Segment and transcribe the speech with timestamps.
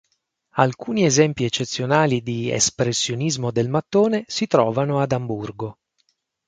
[0.55, 5.77] Alcuni esempi eccezionali di Espressionismo del mattone si trovano ad Amburgo.